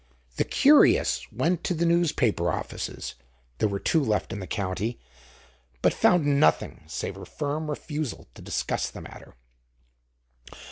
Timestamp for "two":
3.77-4.01